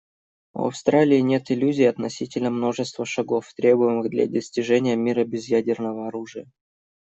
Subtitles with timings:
[0.55, 6.47] У Австралии нет иллюзий относительно множества шагов, требуемых для достижения мира без ядерного оружия.